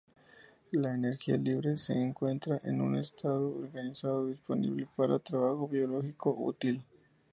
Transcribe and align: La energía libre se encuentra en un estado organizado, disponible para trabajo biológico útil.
La 0.71 0.95
energía 0.95 1.37
libre 1.37 1.77
se 1.77 1.93
encuentra 1.93 2.59
en 2.63 2.81
un 2.81 2.95
estado 2.95 3.55
organizado, 3.59 4.25
disponible 4.25 4.87
para 4.97 5.19
trabajo 5.19 5.67
biológico 5.67 6.31
útil. 6.39 6.81